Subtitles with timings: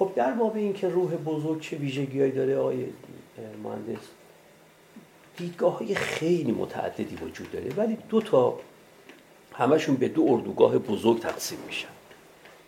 [0.00, 2.86] خب در باب این که روح بزرگ چه ویژگیهایی داره آقای
[3.62, 4.02] مهندس
[5.36, 8.58] دیدگاه های خیلی متعددی وجود داره ولی دو تا
[9.52, 11.88] همشون به دو اردوگاه بزرگ تقسیم میشن.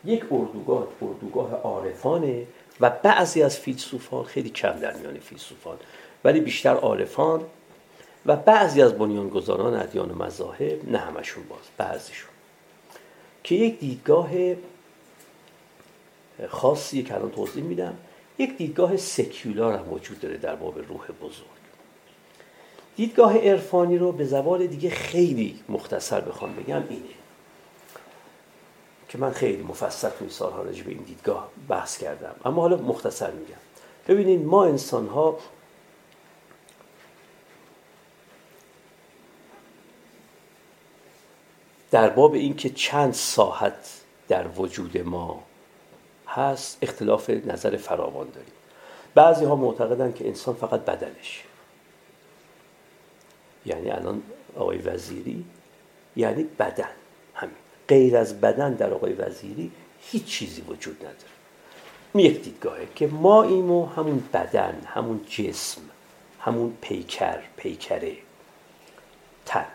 [0.04, 2.46] یک اردوگاه اردوگاه عارفانه
[2.80, 5.76] و بعضی از فیلسوفان خیلی کم در میان فیلسوفان
[6.24, 7.40] ولی بیشتر عارفان
[8.26, 12.30] و بعضی از بنیانگذاران ادیان مذاهب نه همشون باز بعضیشون.
[13.44, 14.30] که یک دیدگاه
[16.46, 17.96] خاصی که الان توضیح میدم
[18.38, 21.62] یک دیدگاه سکیولار هم وجود داره در باب روح بزرگ.
[22.96, 27.05] دیدگاه عرفانی رو به زبان دیگه خیلی مختصر بخوام بگم اینه
[29.09, 32.34] که من خیلی مفصل توی سالها راجع به این دیدگاه بحث کردم.
[32.45, 33.60] اما حالا مختصر میگم.
[34.09, 35.38] ببینید ما انسان ها
[41.90, 45.43] در باب اینکه چند ساحت در وجود ما
[46.34, 48.52] هست اختلاف نظر فراوان داریم.
[49.14, 51.45] بعضی ها معتقدن که انسان فقط بدنش
[53.66, 54.23] یعنی الان
[54.57, 55.45] آقای وزیری
[56.16, 56.88] یعنی بدن.
[57.34, 57.54] همین.
[57.88, 61.32] غیر از بدن در آقای وزیری هیچ چیزی وجود نداره.
[62.15, 65.81] یک دیدگاهه که ما ایمو همون بدن همون جسم
[66.41, 68.16] همون پیکر پیکره.
[69.47, 69.66] تن.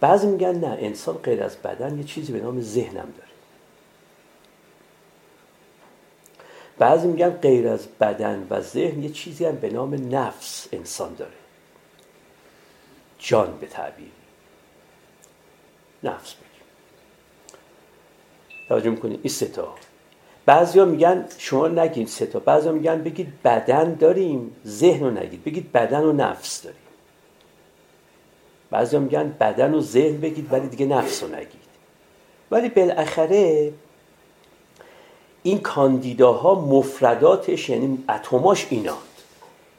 [0.00, 3.23] بعضی میگن نه انسان غیر از بدن یه چیزی به نام ذهنم داره.
[6.78, 11.32] بعضی میگن غیر از بدن و ذهن یه چیزی هم به نام نفس انسان داره.
[13.18, 14.10] جان به تعبیر.
[16.02, 16.44] نفس بگیم
[18.68, 19.74] توجه می‌کنید این ستا
[20.46, 25.44] بعضیا میگن شما نگید ستا بعضیا میگن بگید بدن داریم ذهن رو نگید.
[25.44, 26.78] بگید بدن و نفس داریم.
[28.70, 31.64] بعضیا میگن بدن و ذهن بگید ولی دیگه نفس رو نگید.
[32.50, 33.72] ولی بالاخره
[35.46, 38.98] این کاندیداها مفرداتش یعنی اتماش ایناند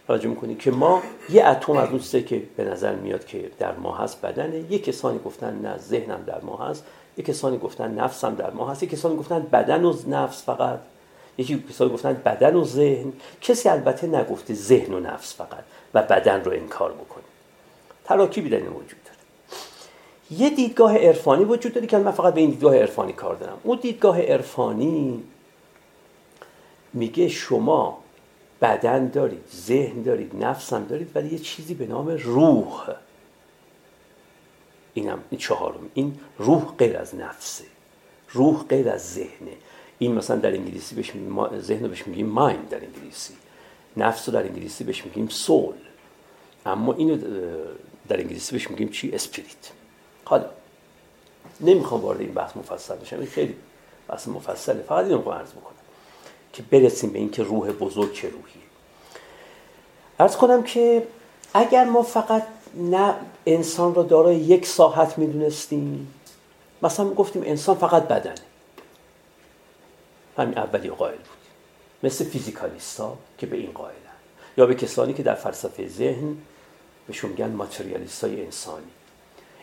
[0.08, 3.75] توجه می‌کنید که ما یه اتم از اون سه که به نظر میاد که در
[3.75, 6.84] ما هست بدنه یه کسانی گفتن نه ذهنم در ما هست
[7.18, 10.80] یه کسانی گفتن نفسم در ما هست یه کسانی گفتن بدن و نفس فقط
[11.38, 13.14] یکی کسانی گفتن بدن و ذهن.
[13.42, 17.24] کسی البته نگفته ذهن و نفس فقط و بدن رو انکار بکنه.
[18.06, 19.18] تراکیبی در این وجود داره.
[20.31, 23.58] یه دیدگاه عرفانی وجود داره که من فقط به این دیدگاه عرفانی کار دارم.
[23.64, 25.24] اون دیدگاه عرفانی
[26.95, 28.03] میگه شما
[28.61, 32.89] بدن دارید ذهن دارید نفس هم دارید ولی یه چیزی به نام روح.
[34.94, 35.89] اینم این چهارم.
[35.94, 37.66] این روح غیر از نفسه.
[38.29, 39.57] روح غیر از ذهنه.
[40.00, 41.11] این مثلا در انگلیسی بهش
[41.59, 43.33] ذهن رو بهش میگیم مایند در انگلیسی.
[43.97, 45.75] نفس رو در انگلیسی بهش میگیم سول
[46.66, 47.17] اما اینو
[48.07, 49.72] در انگلیسی بهش میگیم چی؟ اسپریت
[50.25, 50.45] حالا
[51.62, 53.19] نمی‌خوام وارد این بحث مفصل بشم.
[53.19, 53.56] این خیلی
[54.07, 54.81] بحث مفصله.
[54.81, 55.84] فقط اینو عرض بکنم.
[56.56, 58.62] که برسیم به اینکه روح بزرگ چه روحی.
[60.20, 61.08] ارز کنم که
[61.54, 62.44] اگر ما فقط
[62.76, 66.14] نه انسان را دارای یک ساحت می‌دونستیم
[66.82, 68.36] مثلا گفتیم انسان فقط بدنه.
[70.38, 71.26] همین اولی قائل بود.
[72.04, 73.96] مثل فیزیکالیستا که به این قائلن.
[74.58, 76.38] یا به کسانی که در فلسفه ذهن
[77.08, 78.92] بهشون میگن ماتریالیست های انسانی.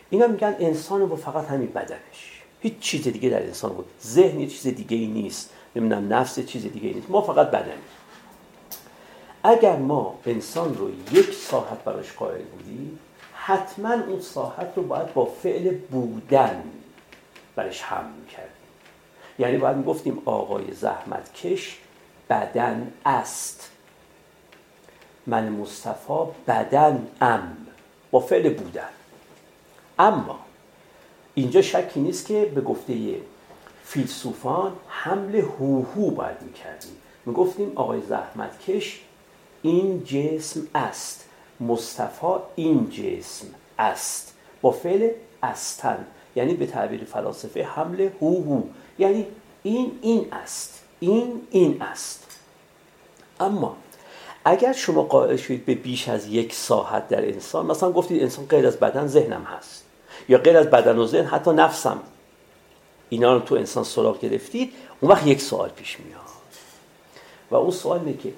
[0.09, 2.41] اینا میگن انسان رو فقط همین بدنش.
[2.61, 3.85] هیچ چیز دیگه در انسان بود.
[4.03, 5.49] ذهن یه چیز دیگه ای نیست.
[5.75, 7.09] نمی‌دونم نفس چیز دیگه نیست.
[7.09, 7.83] ما فقط بدنیم.
[9.43, 12.99] اگر ما انسان رو یک ساحت براش قائل بودیم
[13.33, 16.63] حتما اون ساحت رو باید با فعل بودن
[17.55, 18.49] برش هم می‌کردیم.
[19.39, 21.77] یعنی باید می‌گفتیم آقای زحمتکش
[22.29, 23.69] بدن است.
[25.27, 27.57] من مصطفی بدن ام.
[28.11, 28.89] با فعل بودن.
[29.99, 30.39] اما
[31.33, 32.93] اینجا شکی نیست که به گفته
[33.83, 36.91] فیلسوفان حمل هوهو باید می‌کردیم.
[37.25, 39.01] می‌گفتیم آقای زحمتکش
[39.61, 41.25] این جسم است.
[41.59, 43.47] مصطفی این جسم
[43.79, 44.33] است.
[44.61, 45.09] با فعل
[45.43, 46.05] استن
[46.35, 48.61] یعنی به تعبیر فلاسفه حمل هوهو.
[48.99, 49.25] یعنی
[49.63, 50.83] این این است.
[50.99, 52.37] این این است.
[53.39, 53.75] اما
[54.45, 58.67] اگر شما قائل شدید به بیش از یک ساحت در انسان مثلا گفتید انسان غیر
[58.67, 59.83] از بدن ذهنم هست
[60.29, 61.99] یا غیر از بدن و ذهن حتی نفسم.
[63.09, 66.19] اینا رو تو انسان سراغ گرفتید اون وقت یک سوال پیش میاد.
[67.51, 68.33] و اون سوال اینه که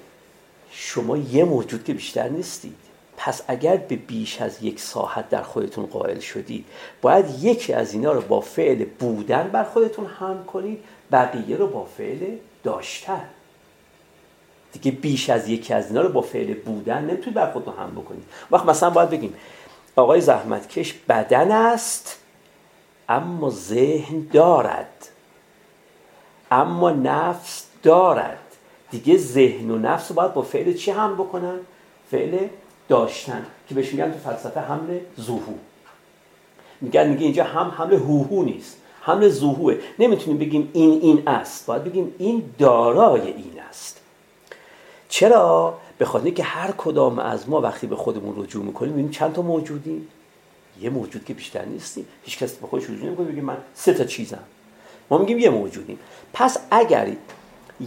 [0.70, 2.76] شما یه موجود که بیشتر نیستید
[3.16, 6.64] پس اگر به بیش از یک ساحت در خودتون قائل شدید
[7.02, 10.78] باید یکی از اینا رو با فعل بودن بر خودتون هم کنید
[11.12, 13.24] بقیه رو با فعل داشتن.
[14.72, 18.24] دیگه بیش از یکی از اینا رو با فعل بودن نمی‌تونید بر خودتون هم بکنید.
[18.50, 19.34] وقت مثلا باید بگیم
[19.96, 22.18] آقای زحمتکش بدن است
[23.08, 25.08] اما ذهن دارد.
[26.50, 28.38] اما نفس دارد.
[28.90, 31.58] دیگه ذهن و نفس باید با فعل چی هم بکنن؟
[32.10, 32.46] فعل
[32.88, 33.46] داشتن.
[33.68, 35.52] که بهش میگن تو فلسفه حمل زوهو
[36.80, 38.76] میگن میگه اینجا هم حمل هوهو نیست.
[39.00, 41.66] حمل زوهوه نمی‌تونیم بگیم این این است.
[41.66, 44.00] باید بگیم این دارای این است.
[45.08, 49.32] چرا؟ به خاطر که هر کدام از ما وقتی به خودمون رجوع می‌کنیم ببینیم چند
[49.32, 50.08] تا موجودیم.
[50.80, 54.04] یه موجود که بیشتر نیستیم هیچ کس به خودش رجوع نمی‌کنه بگه من سه تا
[54.04, 54.42] چیزم.
[55.10, 55.98] ما میگیم یه موجودیم.
[56.32, 57.08] پس اگر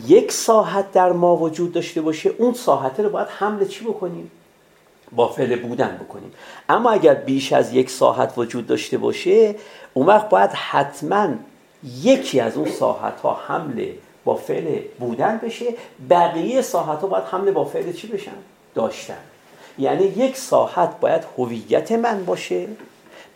[0.08, 4.32] یک ساحت در ما وجود داشته باشه اون ساحت رو باید حمل چی بکنیم؟
[5.12, 6.32] با فعل بودن بکنیم.
[6.70, 9.56] اما اگر بیش از یک ساحت وجود داشته باشه
[9.94, 11.30] اون وقت باید حتما
[12.02, 13.86] یکی از اون ساحت ها حمل
[14.26, 15.66] با فعل بودن بشه.
[16.10, 18.32] بقیه ساحت ها باید حمل با فعل چی بشن؟
[18.76, 19.18] داشتن.
[19.80, 22.68] یعنی یک ساحت باید هویت من باشه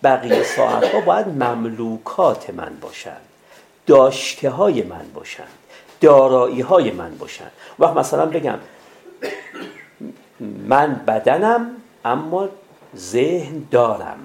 [0.03, 3.17] بقیه ساحت ها باید مملوکات من باشن
[3.87, 5.43] داشته های من باشن
[6.01, 7.47] دارایی های من باشن
[7.79, 8.59] وقت مثلا بگم
[10.39, 11.69] من بدنم
[12.05, 12.49] اما
[12.95, 14.17] ذهن دارم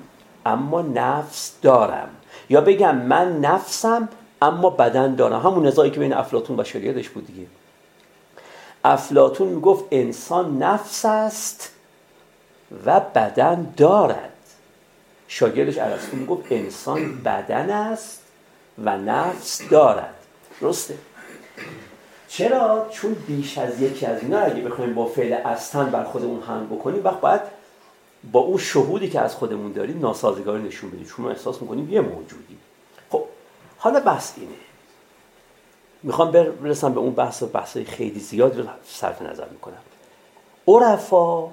[0.46, 2.08] اما نفس دارم.
[2.50, 4.08] یا بگم من نفسم
[4.42, 5.40] اما بدن دارم.
[5.40, 7.46] همون نزاعی که بین افلاتون و شریعتش بود دیگه.
[8.84, 11.77] افلاتون می‌گفت انسان نفس است
[12.86, 14.32] و بدن دارد.
[15.28, 18.22] شاگردش ارسطو می‌گفت انسان بدن است
[18.84, 20.14] و نفس دارد.
[20.60, 20.98] درسته؟
[22.28, 26.66] چرا؟ چون بیش از یکی از اینا اگه بخوایم با فعل استن بر خودمون هم
[26.66, 27.40] بکنیم وقت باید
[28.32, 31.04] با اون شهودی که از خودمون داریم ناسازگاری نشون بدیم.
[31.04, 32.58] چون ما احساس می‌کنیم یه موجودی
[33.10, 33.24] خب
[33.78, 34.54] حالا بحث اینه.
[36.02, 39.82] می‌خوام برسم به اون بحث بحث خیلی زیاد رو صرف نظر می‌کنم.
[40.68, 41.48] عرفا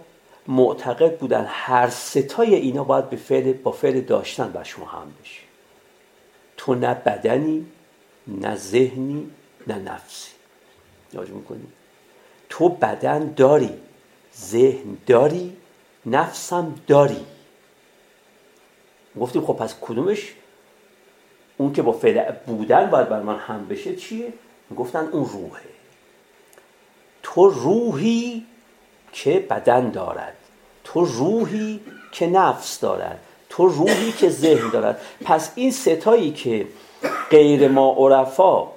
[0.47, 5.41] معتقد بودن هر ستای اینا باید به فعل با فعل داشتن بر شما هم بشه.
[6.57, 7.65] تو نه بدنی
[8.27, 9.31] نه ذهنی
[9.67, 10.31] نه نفسی.
[11.13, 11.67] یاد می‌کنی؟
[12.49, 13.73] تو بدن داری
[14.37, 15.57] ذهن داری
[16.05, 17.25] نفسم داری.
[19.19, 20.33] گفتیم خب پس کدومش؟
[21.57, 24.33] اون که با فعل بودن باید بر من هم بشه چیه؟
[24.77, 25.61] گفتن اون روحه.
[27.23, 28.45] تو روحی
[29.15, 30.33] که بدن دارد.
[30.83, 31.79] تو روحی
[32.11, 33.19] که نفس دارد.
[33.49, 35.01] تو روحی که ذهن دارد.
[35.25, 36.67] پس این ستایی که
[37.29, 38.67] غیر ما عرفا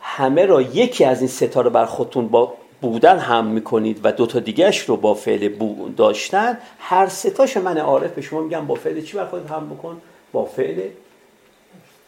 [0.00, 4.26] همه را یکی از این ستا رو بر خودتون با بودن هم می‌کنید و دو
[4.26, 5.48] تا دیگهش رو با فعل
[5.96, 10.00] داشتن هر ستاش من عارف به شما میگم با فعل چی بر خودت هم بکن؟
[10.32, 10.88] با فعل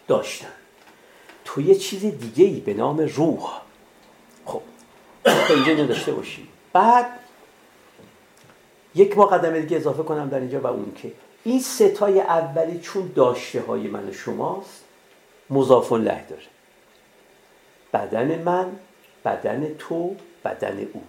[0.09, 0.53] داشتن.
[1.45, 3.61] تو یه چیز دیگه ای به نام روح.
[4.47, 4.61] خب
[5.51, 6.49] اینجا نداشته باشی.
[6.73, 7.07] بعد
[8.99, 11.13] یک مقدمه دیگه اضافه کنم در اینجا و اون که
[11.45, 14.85] این ستای اولی چون داشته های من و شماست
[15.51, 16.43] مضافون له داره.
[17.93, 18.67] بدن من
[19.25, 21.03] بدن تو بدن او.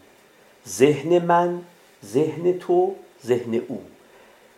[0.68, 1.62] ذهن من
[2.06, 2.96] ذهن تو
[3.26, 3.82] ذهن او.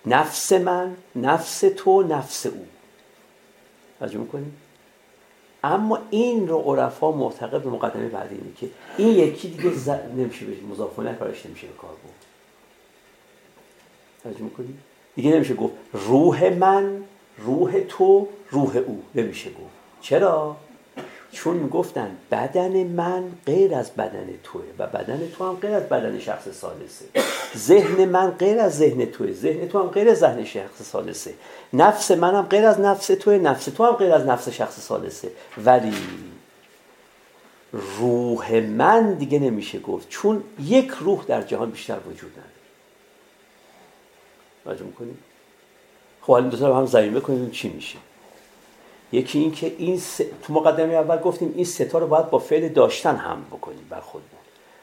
[0.05, 2.65] نفس من نفس تو نفس او.
[3.99, 4.57] توجه می‌کنیم
[5.63, 9.69] اما این رو عرفا معتقد به مقدمه بعدی اینه که این یکی دیگه.
[10.17, 12.20] نمیشه بشه مضافونه کارش نمیشه به کار بود
[14.23, 14.79] توجه می‌کنیم
[15.15, 17.03] دیگه نمیشه گفت روح من
[17.37, 19.03] روح تو روح او.
[19.15, 20.01] نمیشه گفت.
[20.01, 20.55] چرا؟
[21.31, 26.19] چون می‌گفتن بدن من غیر از بدن توه و بدن تو هم غیر از بدن
[26.19, 27.05] شخص سالسه
[27.57, 29.33] ذهن من غیر از ذهن توه.
[29.33, 31.33] ذهن تو هم غیر از ذهن شخص سالسه
[31.73, 33.37] نفس من هم غیر از نفس توه.
[33.37, 35.31] نفس تو هم غیر از نفس شخص سالسه
[35.65, 35.93] ولی
[37.99, 40.09] روح من دیگه نمیشه گفت.
[40.09, 42.60] چون یک روح در جهان بیشتر وجود نداره.
[44.63, 45.17] توجه می‌کنیم
[46.21, 47.97] خب حالا دو تا هم زمین بکنیم چی میشه؟
[49.11, 50.21] یکی این که این س...
[50.43, 54.41] تو مقدمه اول گفتیم این ستا رو باید با فعل داشتن هم بکنیم بر خودمون.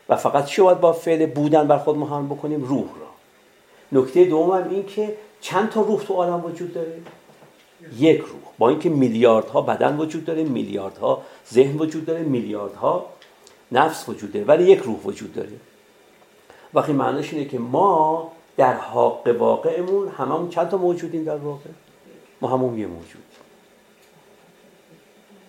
[0.08, 3.08] و فقط چی باید با فعل بودن بر خودمون هم بکنیم؟ روح را
[4.00, 7.00] نکته دوم هم این که چند تا روح تو عالم وجود داره؟
[7.98, 8.40] یک روح.
[8.58, 13.06] با اینکه میلیاردها بدن وجود داره میلیاردها ذهن وجود داره میلیاردها
[13.72, 15.52] نفس وجود داره ولی یک روح وجود داره.
[16.74, 21.70] وقتی معنیش اینه که ما در حق واقعمون هممون چند تا موجودیم در واقع؟
[22.40, 23.22] ما همون یه موجود.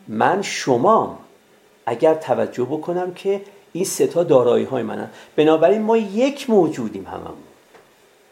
[0.07, 1.19] من شما
[1.85, 3.41] اگر توجه بکنم که
[3.73, 5.09] این ستا دارایی های منن.
[5.35, 7.43] بنابراین ما یک موجودیم هممون.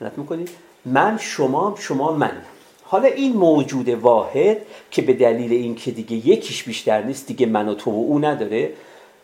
[0.02, 0.50] نت می‌کنید؟
[0.86, 2.42] من شما شما من.
[2.84, 4.58] حالا این موجود واحد
[4.92, 8.74] که به دلیل اینکه دیگه یکیش بیشتر نیست دیگه من و تو و او نداره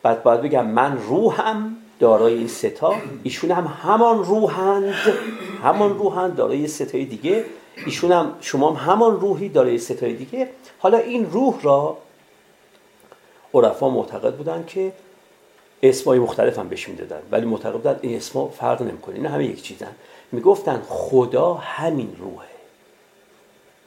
[0.03, 4.93] بعد باید بگم من روحم دارای این ستا ایشون هم همان روحند
[5.63, 7.45] همان روحند دارای ستای دیگه.
[7.85, 10.49] ایشون هم شما هم همان روحی دارای ستای دیگه.
[10.79, 11.97] حالا این روح را
[13.53, 14.93] عرفا معتقد بودن که
[15.83, 19.61] اسمای مختلف هم بهش می‌دادن ولی معتقد بودن این اسما فرق نمی‌کنه این همه یک
[19.61, 19.95] چیزن.
[20.31, 22.47] می‌گفتن خدا همین روحه.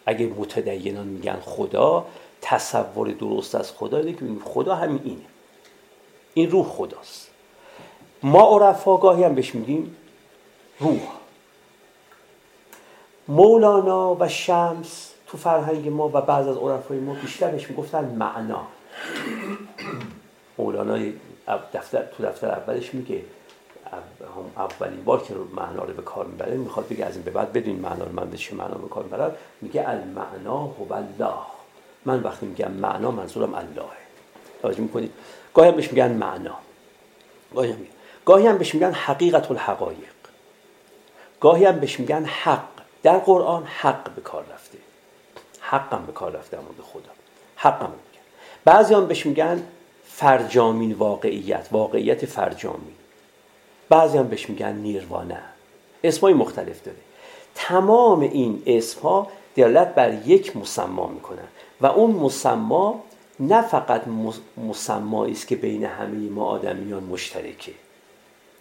[0.07, 2.07] اگه متدینان میگن خدا
[2.43, 5.27] تصور درست از خدا اینه که خدا همین اینه.
[6.35, 7.26] این روح خداست.
[8.23, 9.97] ما عرفا گاهی هم بهش میگیم
[10.81, 11.01] روح.
[13.29, 18.67] مولانا و شمس تو فرهنگ ما و بعض از عرفای ما بیشتر بهش می‌گفتن معنا.
[20.59, 21.13] مولانا
[21.75, 23.23] دفتر تو دفتر اولش میگه
[24.57, 27.77] اولین بار که معنا رو به کار می‌بره می‌خواد بگه از این به بعد بدون
[27.77, 31.39] معنا رو من به چه معنا به کار می‌برم میگه المعنا هو الله.
[32.05, 33.97] من وقتی میگم معنا منظورم اللهه
[34.63, 35.13] توجه می‌کنید؟
[35.55, 36.55] گاهی هم بهش میگن معنا.
[37.55, 37.79] گاهی هم,
[38.27, 40.17] گاهی هم بهش میگن حقیقت الحقایق
[41.41, 42.69] گاهی هم بهش میگن حق.
[43.03, 44.79] در قرآن حق به کار رفته.
[45.61, 47.11] حق به کار رفته مورد خدا.
[47.57, 48.25] حق هم میگن.
[48.65, 49.63] بعضی هم بهش میگن
[50.05, 52.95] فرجامین واقعیت واقعیت فرجامین.
[53.89, 55.43] بعضی هم بهش میگن نیروانه.
[56.05, 56.99] اسمای مختلف داره.
[57.55, 61.49] تمام این اسمها دلالت بر یک مسما می‌کنن.
[61.81, 63.05] و اون مسما
[63.41, 64.03] نه فقط
[64.69, 67.73] مسمایی است که بین همه ما آدمیان مشترکه.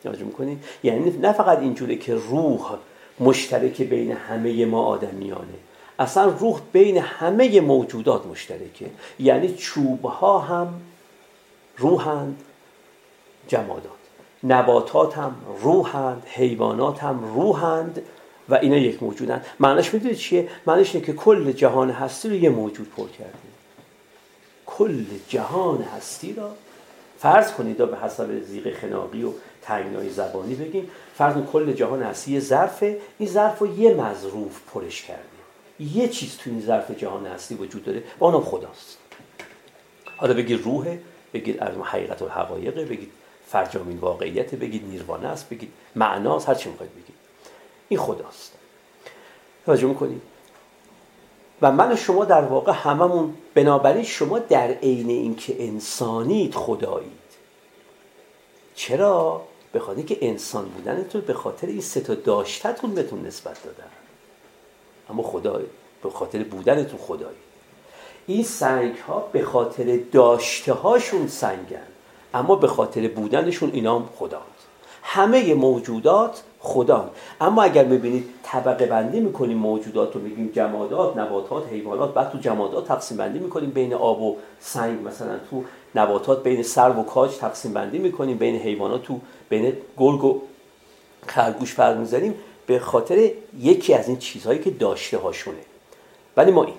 [0.06, 2.78] توجه می‌کنید یعنی نه فقط اینجوره که روح
[3.20, 5.58] مشترک بین همه ما آدمیانه.
[6.00, 8.90] اصلا روح بین همه موجودات مشترکه.
[9.20, 10.82] یعنی چوب ها هم
[11.78, 12.42] روحند
[13.48, 13.92] جمادات.
[14.44, 18.02] نباتات هم روحند حیوانات هم روحند
[18.50, 22.50] و اینا یک موجودن معنیش می‌دونید چیه؟ معنیش اینه که کل جهان هستی رو یه
[22.50, 23.34] موجود پر کرده.
[24.66, 26.52] کل جهان هستی را
[27.26, 33.00] فرض کنید به حسب زیغ خناقی و تنگنای زبانی بگیم فرض کل جهان هستی ظرفه
[33.18, 35.24] این ظرف رو یه مظروف پرش کرده
[35.80, 38.98] یه چیز تو این ظرف جهان هستی وجود داره و اونم خداست.
[40.18, 41.00] حالا بگید روحه
[41.34, 43.12] بگید حقیقت و حقایقه بگید
[43.48, 47.16] فرجامین واقعیت بگید نیروانه است بگید معناست هر چی می‌خواید بگید.
[47.90, 48.54] این خداست.
[49.66, 50.22] توجه می‌کنید؟
[51.62, 57.12] و من و شما در واقع هممون بنابراین شما در عین اینکه انسانید خدایید.
[58.76, 63.90] چرا؟ به خاطر که انسان بودنتون به خاطر این سه تا داشتتون بهتون نسبت دادن.
[65.10, 65.62] اما خدا
[66.04, 67.38] به خاطر بودنتون خدایی
[68.28, 71.88] این سنگ ها به خاطر داشته هاشون سنگن
[72.34, 74.10] اما به خاطر بودنشون اینا هم
[75.04, 77.10] همه موجودات خدا.
[77.42, 82.88] اما اگر ببینید طبقه بندی می‌کنیم موجودات رو میگیم جمادات نباتات حیوانات بعد تو جمادات
[82.88, 85.64] تقسیم بندی می‌کنیم بین آب و سنگ مثلا تو
[85.96, 89.20] نباتات بین سرو و کاج تقسیم بندی می‌کنیم بین حیوانات تو
[89.50, 90.42] بین گرگ و
[91.28, 92.36] خرگوش فرق می‌زنیم
[92.68, 95.58] به خاطر یکی از این چیزهایی که داشته هاشونه
[96.38, 96.76] ولی ما این.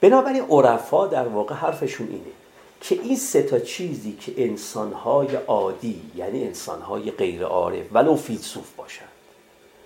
[0.00, 2.32] بنابراین عرفا در واقع حرفشون اینه.
[2.80, 9.04] که این سه تا چیزی که انسانهای عادی یعنی انسانهای غیر عارف ولو فیلسوف باشن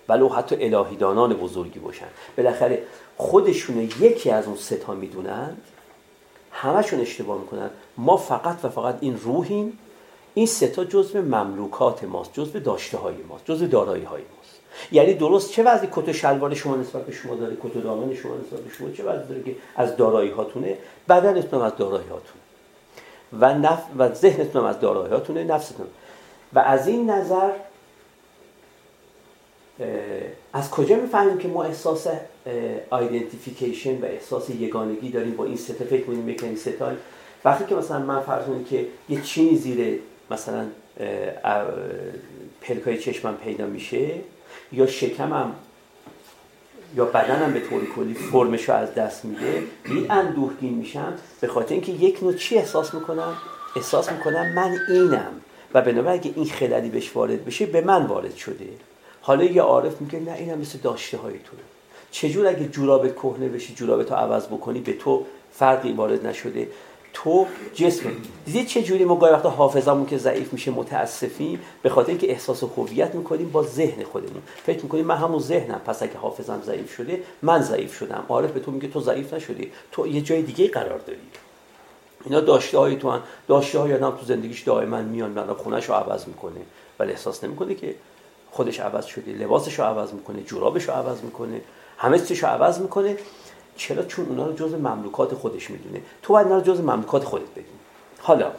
[0.09, 2.07] ولو حتی الهیدانان بزرگی باشن
[2.37, 2.83] بالاخره
[3.17, 5.63] خودشون یکی از اون سه تا می‌دونند
[6.53, 7.71] همشون اشتباه می‌کنن.
[7.97, 9.79] ما فقط و فقط این روحیم.
[10.35, 14.61] این سه تا جزء مملوکات ماست جزء داشته های ماست جزء دارایی های ماست.
[14.93, 18.61] یعنی درست چه وضعی کت شلوار شما نسبت به شما داره کت دامن شما نسبت
[18.61, 22.42] به شما چه وضعی داره که از دارایی هاتونه بدنتون از دارایی هاتونه
[23.41, 23.83] و, نف...
[23.99, 25.87] و ذهنتون از داراییاتونه نفستون.
[26.53, 27.51] و از این نظر
[30.53, 32.07] از کجا می‌فهمیم که ما احساس
[32.91, 36.97] آیدنتیفیکیشن و احساس یگانگی داریم با این ستا فکر کنیم می‌کنیم ستای
[37.45, 39.99] وقتی که مثلا من فرض که یه چینی زیر
[40.31, 40.67] مثلا
[42.61, 44.11] پلکای چشمم پیدا میشه
[44.73, 45.53] یا شکمم
[46.97, 51.75] یا بدنم به طور کلی فرمش رو از دست میده این اندوهگین میشم به خاطر
[51.75, 53.35] اینکه یک نوع چی احساس می‌کنم؟
[53.77, 55.33] احساس می‌کنم من اینم.
[55.75, 58.69] و بنابراین اگه این خللی بهش وارد بشه به من وارد شده.
[59.21, 61.57] حالا یه عارف میگه نه اینم مثل داشته های تو.
[62.11, 66.69] چجور اگه جورابت کهنه بشی جورابت رو عوض بکنی به تو فرقی وارد نشده.
[67.13, 68.11] تو جسم.
[68.45, 72.63] دیدید چه جوری ما گاهی وقتا حافظمون که ضعیف میشه متاسفیم؟ به خاطر اینکه احساس
[72.63, 74.43] هویت می‌کنیم با ذهن خودمون.
[74.67, 75.81] فکر می‌کنیم من همون ذهنم.
[75.87, 78.25] پس اگه حافظم ضعیف شده من ضعیف شدم.
[78.29, 79.73] عارف به تو میگه تو ضعیف نشدی.
[79.93, 81.19] تو یه جای دیگه قرار داری.
[82.25, 83.21] اینا داشته های تو هن.
[83.49, 86.61] داشته های آدم تو زندگیش دائما میان من خونش رو عوض می‌کنه.
[86.99, 87.95] ولی احساس نمی‌کنه که
[88.51, 91.61] خودش عوض شده لباسش رو عوض می‌کنه جورابش رو عوض می‌کنه
[91.99, 93.17] همه چیزش رو عوض می‌کنه.
[93.77, 96.03] چرا؟ چون اونا رو جز مملوکات خودش می‌دونه.
[96.23, 97.67] تو باید اونا رو جز مملوکات خودت بدونی.
[98.19, 98.53] حالا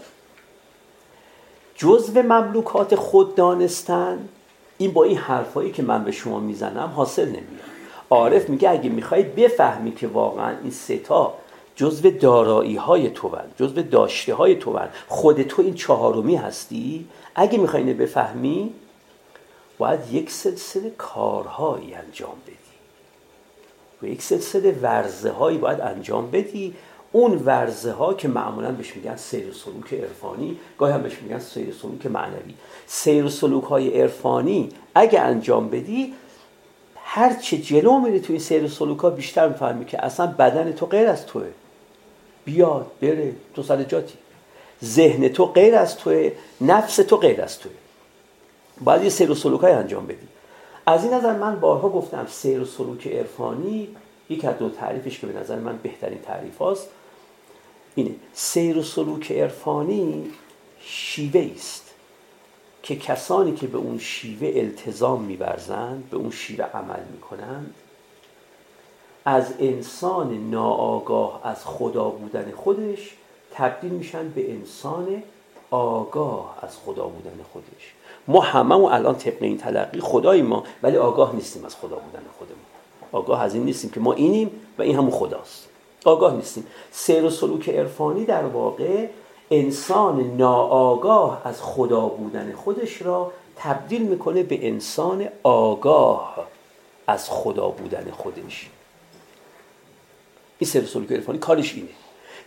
[1.75, 4.29] جزء مملوکات خود دانستن
[4.77, 7.63] این با این حرفایی که من به شما می‌زنم حاصل نمیاد.
[8.09, 11.33] عارف میگه اگه می‌خوای بفهمی که واقعا این ستا
[11.75, 17.83] جزو دارایی های تو جزو داشته های تو خود تو این چهارمی هستی؟ اگه می‌خوای
[17.83, 18.73] اینو بفهمی
[19.77, 22.57] باید یک سلسله کارهایی انجام بدی.
[24.03, 26.73] و یک سلسله ورزه هایی باید انجام بدی.
[27.11, 31.73] اون ورزه ها که معمولا بهش میگن سیر سلوک عرفانی گاهی هم بهش میگن سیر
[31.81, 32.53] سلوک معنوی.
[32.87, 36.13] سیر سلوک های عرفانی اگه انجام بدی
[36.95, 40.85] هر چه جلو میری توی سیر و سلوک ها بیشتر می‌فهمی که اصلا بدن تو
[40.85, 41.45] غیر از توه.
[42.45, 44.13] بیاد بره تو سر جاتی.
[44.83, 46.31] ذهن تو غیر از توه
[46.61, 47.71] نفس تو غیر از توه.
[48.81, 50.27] باید یه سیر و سلوک های انجام بدی.
[50.85, 53.95] از این نظر من بارها گفتم سیر و سلوک عرفانی
[54.29, 56.89] یک از دو تعریفش که به نظر من بهترین تعریف هاست
[57.95, 58.15] اینه.
[58.33, 60.31] سیر و سلوک عرفانی
[60.79, 61.93] شیوه است
[62.83, 67.73] که کسانی که به اون شیوه التزام میورزند به اون شیوه عمل می‌کنند
[69.25, 73.13] از انسان ناآگاه از خدا بودن خودش
[73.51, 75.23] تبدیل میشن به انسان
[75.71, 77.93] آگاه از خدا بودن خودش.
[78.27, 82.23] ما همه و الان طبق این تلقی خدای ما ولی آگاه نیستیم از خدا بودن
[82.37, 82.57] خودمون.
[83.11, 85.69] آگاه از این نیستیم که ما اینیم و این همون خداست.
[86.05, 86.67] آگاه نیستیم.
[86.91, 89.07] سیر و سلوک عرفانی در واقع
[89.51, 96.47] انسان ناآگاه از خدا بودن خودش را تبدیل می‌کنه به انسان آگاه
[97.07, 98.69] از خدا بودن خودش.
[100.59, 101.89] این سیر و سلوک عرفانی کارش اینه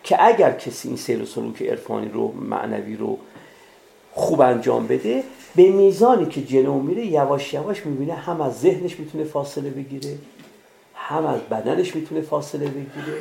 [0.02, 3.18] که اگر کسی این سیر و سلوک عرفانی رو معنوی رو
[4.16, 5.22] خوب انجام بده
[5.56, 10.18] به میزانی که جلو میره یواش یواش می‌بینه هم از ذهنش می‌تونه فاصله بگیره
[10.94, 13.18] هم از بدنش می‌تونه فاصله بگیره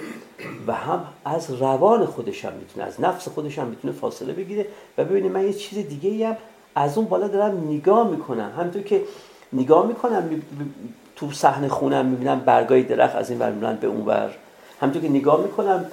[0.67, 4.65] و هم از روان خودش هم می‌تونه از نفس خودش هم می‌تونه فاصله بگیره.
[4.97, 6.37] و ببینه من یه چیز دیگه هم
[6.75, 8.51] از اون بالا دارم نگاه می‌کنم.
[8.57, 9.01] همینطور که
[9.53, 10.41] نگاه می‌کنم
[11.15, 14.35] تو صحنه خونم می‌بینم برگای درخت از این ور به اون ور
[14.81, 15.85] همینطور که نگاه می‌کنم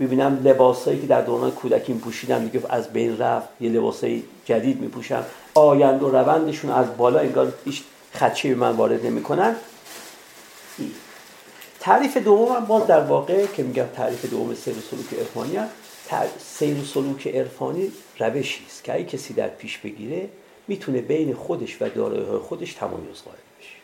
[0.00, 5.24] ببینم لباسایی که در دوران کودکی پوشیدم دیگه از بین رفت یه لباسای جدید میپوشم.
[5.54, 7.82] آیند و روندشون از بالا انگار هیچ
[8.14, 9.56] خدشه به من وارد نمی‌کنن.
[11.80, 15.68] تعریف دوم هم باز در واقع که میگم تعریف دوم سیر و سلوک عرفانی هم
[16.38, 20.28] سیر و سلوک عرفانی روشی است که اگه کسی در پیش بگیره
[20.68, 23.74] می‌تونه بین خودش و دارایی‌های خودش تمایز قائل بشه.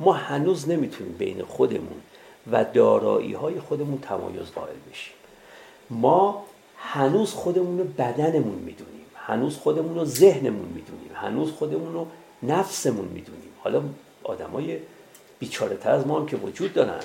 [0.00, 2.00] ما هنوز نمی‌تونیم بین خودمون
[2.52, 5.14] و دارایی های خودمون تمایز قائل بشیم.
[5.90, 6.44] ما
[6.76, 9.06] هنوز خودمون رو بدنمون می‌دونیم.
[9.14, 11.10] هنوز خودمون رو ذهنمون می‌دونیم.
[11.14, 12.06] هنوز خودمون رو
[12.42, 13.50] نفسمون می‌دونیم.
[13.58, 13.82] حالا
[14.24, 14.78] آدمای
[15.38, 17.00] بیچاره تر از ما هم که وجود دارن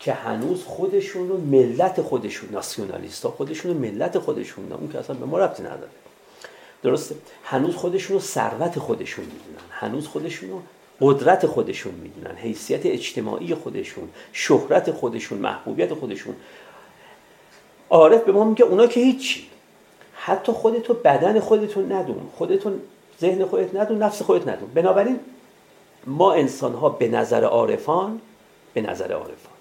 [0.00, 5.16] که هنوز خودشون رو ملت خودشون ناسیونالیست ها خودشون رو ملت خودشون اون که اصلا
[5.16, 5.90] به ما ربطی نداره.
[6.82, 9.68] درسته؟ هنوز خودشون رو ثروت خودشون می‌دونن.
[9.70, 10.62] هنوز خودشون رو
[11.00, 12.36] قدرت خودشون می‌دونن.
[12.36, 16.36] حیثیت اجتماعی خودشون شهرت خودشون محبوبیت خودشون.
[17.90, 19.46] عارف به ما میگه اونا که هیچی.
[20.14, 22.30] حتی خودتو بدن خودتون ندون.
[22.36, 22.80] خودتون
[23.20, 24.70] ذهن خودت ندون نفس خودت ندون.
[24.74, 25.20] بنابراین
[26.06, 28.20] ما انسان ها به نظر عارفان
[28.74, 29.52] به نظر عارفان.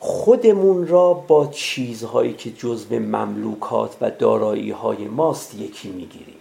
[0.00, 6.34] خودمون را با چیزهایی که جزو مملوکات و دارایی های ماست یکی می‌گیریم.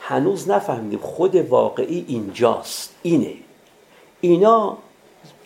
[0.00, 2.94] هنوز نفهمیدیم خود واقعی اینجاست.
[3.02, 3.34] اینه.
[4.20, 4.78] اینا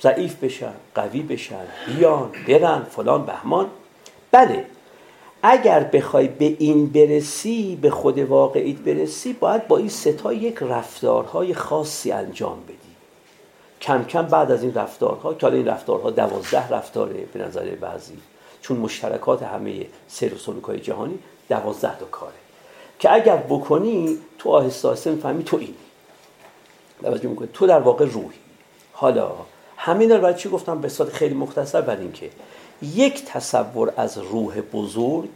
[0.03, 3.67] ضعیف بشن قوی بشن بیان برن فلان بهمان.
[4.33, 4.67] بله
[5.43, 11.55] اگر بخوای به این برسی به خود واقعیت برسی باید با این ستا یک رفتارهای
[11.55, 12.77] خاصی انجام بدی.
[13.81, 18.19] کم کم بعد از این رفتارها که حالا این رفتارها دوازده رفتاره به نظر بعضی
[18.61, 21.19] چون مشترکات همه سر و سلوک های جهانی
[21.49, 22.33] دوازده تا کاره.
[22.99, 25.75] که اگر بکنی تو آهسته آهسته می‌فهمی تو اینی.
[27.53, 28.39] تو در واقع روحی.
[28.93, 29.33] حالا
[29.85, 32.31] همین رو برای چی گفتم به صورت خیلی مختصر؟ بر این که
[32.83, 35.29] یک تصور از روح بزرگ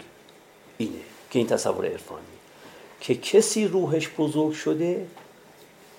[0.79, 0.99] اینه
[1.31, 2.23] که این تصور عرفانی.
[3.01, 5.07] که کسی روحش بزرگ شده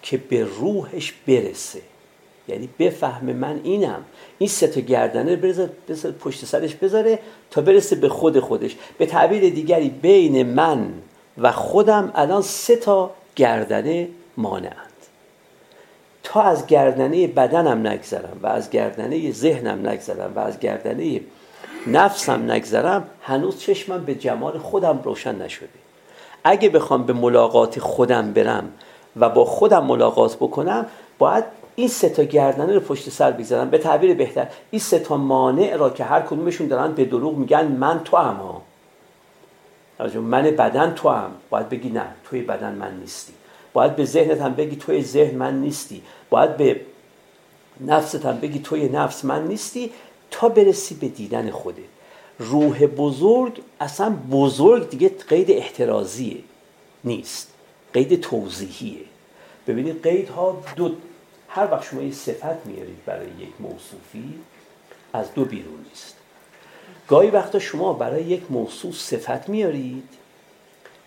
[0.01, 1.81] که به روحش برسه.
[2.47, 4.05] یعنی بفهم من اینم.
[4.37, 5.71] این سه تا گردنه بذاره
[6.19, 7.19] پشت سرش بذاره
[7.51, 8.75] تا برسه به خود خودش.
[8.97, 10.93] به تعبیر دیگری بین من
[11.37, 14.86] و خودم الان سه تا گردنه مانعند
[16.27, 21.21] تا از گردنه بدنم نگذرم و از گردنه ذهنم نگذرم و از گردنه
[21.87, 25.69] نفسم نگذرم هنوز چشمم به جمال خودم روشن نشده.
[26.43, 28.71] اگه بخوام به ملاقات خودم برم
[29.15, 30.85] و با خودم ملاقات بکنم
[31.17, 31.43] باید
[31.75, 33.69] این سه تا گردنه رو پشت سر بگذارم.
[33.69, 37.65] به تعبیر بهتر این سه تا مانع را که هر کدومشون دارن به دروغ میگن
[37.67, 38.61] من تو هم
[40.15, 43.36] من بدن تو هم باید بگی نه توی بدن من نیستی.
[43.77, 46.01] باید به ذهنت هم بگی توی ذهن من نیستی.
[46.29, 46.81] باید به
[47.81, 49.91] نفست هم بگی توی نفس من نیستی
[50.31, 51.81] تا برسی به دیدن خوده
[52.39, 56.37] روح بزرگ اصلا بزرگ دیگه قید احترازیه.
[57.03, 57.53] نیست.
[57.93, 59.05] قید توضیحیه.
[59.67, 60.91] ببینید قیدها دو
[61.49, 64.33] هر وقت شما یه صفت میارید برای یک موصوفی
[65.13, 66.15] از دو بیرون نیست.
[67.07, 70.09] گاهی وقتا شما برای یک موصوف صفت میارید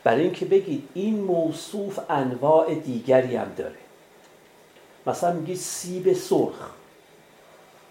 [0.05, 3.75] برای اینکه بگید این موصوف انواع دیگری هم داره.
[5.07, 6.71] مثلا میگید سیب سرخ.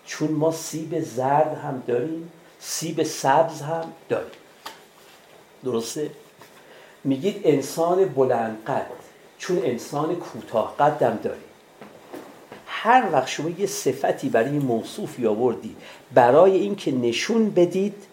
[0.05, 4.31] چون ما سیب زرد هم داریم سیب سبز هم داریم.
[5.63, 6.11] درسته؟
[7.03, 8.87] میگید انسان بلند قد
[9.37, 11.43] چون انسان کوتاه قدم داریم.
[12.65, 15.75] هر وقت شما یه صفتی برای موصوفی آوردی
[16.13, 18.03] برای اینکه نشون بدید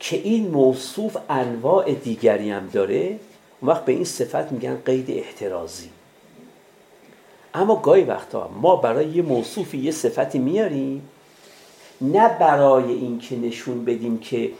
[0.00, 3.18] که این موصوف انواع دیگری هم داره
[3.60, 5.90] اون وقت به این صفت میگن قید احترازی.
[7.54, 11.08] اما گاهی وقتا ما برای یه موصوفی یه صفتی میاریم
[12.00, 14.50] نه برای اینکه نشون بدیم که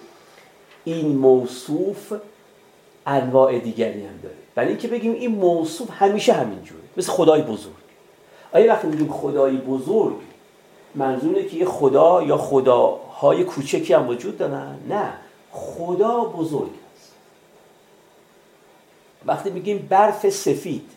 [0.84, 2.12] این موصوف
[3.06, 4.34] انواع دیگری هم داره.
[4.54, 7.72] برای اینکه بگیم این موصوف همیشه همینجوره مثل خدای بزرگ.
[8.52, 10.16] آیا وقتی میگیم خدای بزرگ
[10.94, 15.12] منظوره که یه خدا یا خداهای کوچکی هم وجود دارن؟ نه.
[15.52, 17.12] خدا بزرگ است.
[19.26, 20.90] وقتی میگیم برف سفید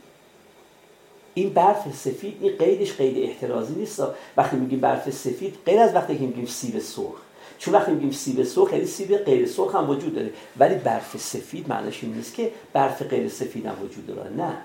[1.33, 4.03] این برف سفید این قیدش قید احترازی نیست.
[4.37, 7.15] وقتی میگیم برف سفید غیر از وقتی که میگیم سیب سرخ.
[7.59, 10.29] چون وقتی میگیم سیب سرخ یعنی سیب غیر سرخ هم وجود داره.
[10.57, 14.29] ولی برف سفید معنیش این نیست که برف غیر سفید هم وجود داره.
[14.29, 14.57] نه.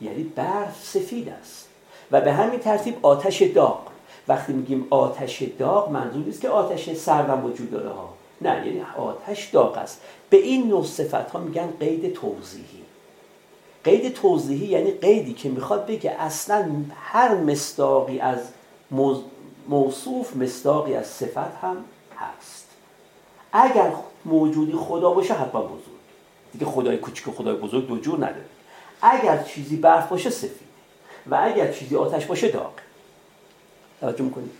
[0.00, 1.68] یعنی برف سفید است.
[2.10, 3.80] و به همین ترتیب آتش داغ.
[4.28, 8.14] وقتی میگیم آتش داغ منظور نیست که آتش سرد وجود داره ها.
[8.40, 10.00] نه یعنی آتش داغ است.
[10.30, 12.82] به این نوع صفت ها میگن قید توضیحی.
[13.84, 18.38] قید توضیحی یعنی قیدی که می‌خواد بگه اصلا هر مستاقی از
[19.68, 21.76] موصوف مستاقی از صفت هم
[22.16, 22.68] هست.
[23.52, 23.92] اگر
[24.24, 26.00] موجودی خدا باشه حتما بزرگ.
[26.52, 28.44] دیگه خدای کوچیک و خدای بزرگ دو جور نداره.
[29.02, 30.70] اگر چیزی برف باشه سفید
[31.26, 32.72] و اگر چیزی آتش باشه داغ
[34.00, 34.50] توجه می‌کنید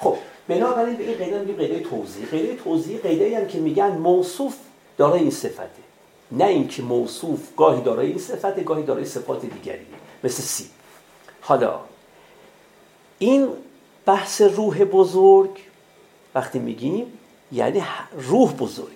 [0.00, 0.16] خب
[0.48, 2.26] بنابراین به این قیده میگیم قیده توضیح.
[2.30, 4.56] قیده توضیح قیده هم که میگن موصوف
[4.98, 5.86] دارای این صفته.
[6.32, 9.86] نه اینکه موصوف گاهی دارای این صفته گاهی دارای صفات دیگری.
[10.24, 10.64] مثل سی.
[11.40, 11.80] حالا
[13.18, 13.48] این
[14.06, 15.50] بحث روح بزرگ
[16.34, 17.06] وقتی میگیم
[17.52, 17.82] یعنی
[18.18, 18.90] روح بزرگه.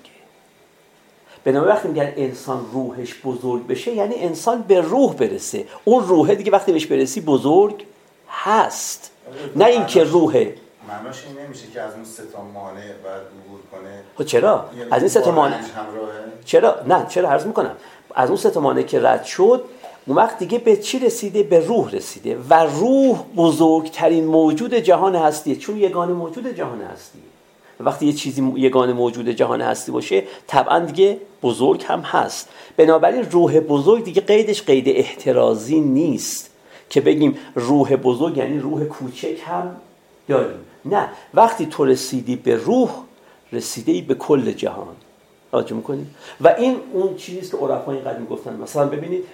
[1.44, 5.66] به وقتی میگن انسان روحش بزرگ بشه یعنی انسان به روح برسه.
[5.84, 7.86] اون روحه دیگه وقتی بهش برسی بزرگ
[8.28, 9.10] هست.
[9.56, 10.54] نه اینکه روحه
[10.90, 14.02] معناش این نمیشه که از اون سه تا مانع بعد عبور کنه.
[14.16, 15.60] خب چرا؟ یعنی از این سه تا مانع.
[16.44, 17.76] چرا؟ نه چرا؟ عرض می‌کنم.
[18.14, 19.64] از اون سه تا مانع که رد شد
[20.06, 22.38] اون وقت دیگه به چی رسیده؟ به روح رسیده.
[22.50, 25.56] و روح بزرگترین موجود جهان هستیه.
[25.56, 27.22] چون یگانه موجود جهان هستیه.
[27.80, 32.48] وقتی یه چیزی یگان موجود جهان هستی باشه طبعا دیگه بزرگ هم هست.
[32.76, 36.50] بنابراین روح بزرگ دیگه قیدش قید احترازی نیست.
[36.90, 39.76] که بگیم روح بزرگ یعنی روح کوچک هم
[40.28, 40.58] داریم.
[40.84, 42.90] نه وقتی تو رسیدی به روح
[43.52, 44.96] رسیده ای به کل جهان.
[45.52, 46.06] راجع می‌کنی؟
[46.40, 48.56] و این اون چیزی که عرفا اینقدر می‌گفتن.
[48.56, 49.24] مثلا ببینید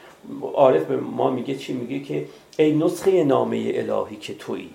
[0.54, 2.26] عارف به ما میگه چی میگه که
[2.58, 4.70] ای نسخه نامه الهی که تویی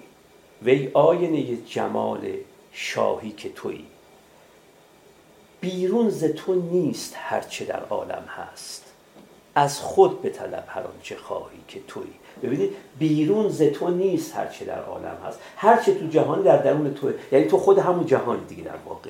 [0.63, 2.27] وی آینه جمال
[2.71, 3.85] شاهی که تویی.
[5.61, 8.90] بیرون ز تو نیست هرچه در عالم هست.
[9.55, 12.13] از خود به طلب هر آنچه خواهی که تویی.
[12.43, 15.39] ببینید بیرون ز تو نیست هرچه در عالم هست.
[15.57, 19.09] هرچه تو جهانی در درون تو یعنی تو خود همون جهانی دیگه در واقع.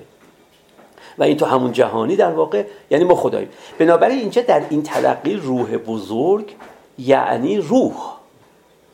[1.18, 3.50] و این تو همون جهانی در واقع یعنی ما خداییم.
[3.78, 6.56] بنابراین اینجا در این تلقی روح بزرگ
[6.98, 7.96] یعنی روح.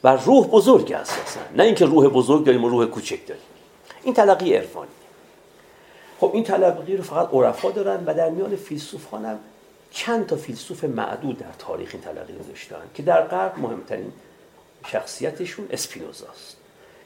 [0.03, 1.39] و روح بزرگ اساسا.
[1.55, 3.43] نه اینکه روح بزرگ داریم و روح کوچک داریم.
[4.03, 4.91] این تلقی عرفانی.
[6.19, 9.39] خب این تلقی رو فقط عرفا دارن و در میان فیلسوفان هم
[9.91, 14.12] چند تا فیلسوف معدود در تاریخ این تلقی رو داشتن که در غرب مهمترین
[14.86, 16.58] شخصیتشون اسپینوزاست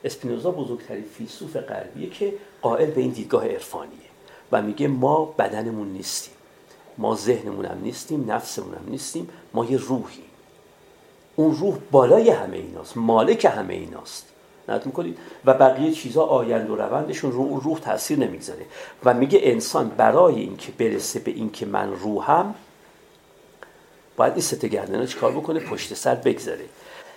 [0.04, 3.98] اسپینوزا بزرگترین فیلسوف غربیه که قائل به این دیدگاه عرفانیه
[4.52, 6.34] و میگه ما بدنمون نیستیم
[6.98, 10.26] ما ذهنمون هم نیستیم نفسمون هم نیستیم ما یه روحیم.
[11.36, 14.26] اون روح بالای همه ایناست مالک همه ایناست.
[14.70, 18.66] نت می‌کنید؟ و بقیه چیزها آیند و روندشون رو اون روح تاثیر نمی‌گذاره.
[19.06, 22.56] و میگه انسان برای اینکه برسه به اینکه من روحم
[24.22, 26.66] باید این سته گردنه چیکار بکنه؟ پشت سر بگذاره.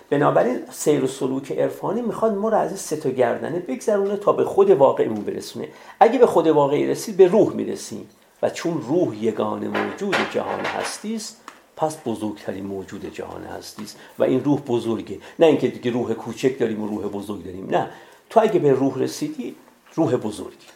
[0.09, 4.45] بنابراین سیر و سلوک عرفانی می‌خواد ما رو از این سه گردنه بگذرونه تا به
[4.45, 5.67] خود واقعیمون برسونه.
[5.99, 8.09] اگه به خود واقعی رسید به روح می‌رسیم.
[8.41, 11.41] و چون روح یگان موجود جهان هستی است
[11.77, 15.19] پس بزرگترین موجود جهان هستی است و این روح بزرگه.
[15.39, 17.67] نه اینکه دیگه روح کوچک داریم و روح بزرگ داریم.
[17.69, 17.89] نه.
[18.29, 19.55] تو اگه به روح رسیدی
[19.95, 20.67] روح بزرگی.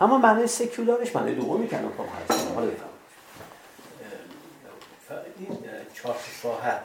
[0.00, 2.48] اما معنی سکولارش معنی دومی هست.
[2.54, 2.68] حالا
[5.38, 5.58] این
[6.02, 6.82] چهار ساحت.